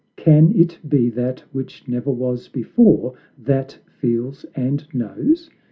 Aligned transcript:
Can 0.15 0.51
it 0.59 0.79
be 0.89 1.11
that 1.11 1.41
which 1.51 1.87
never 1.87 2.09
was 2.09 2.47
before 2.47 3.13
That 3.37 3.77
feels 3.99 4.47
and 4.55 4.87
knows? 4.95 5.51